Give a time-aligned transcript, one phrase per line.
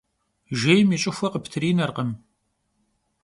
[0.59, 2.11] Jjêym yi ş'ıxue khıptrinerkhım.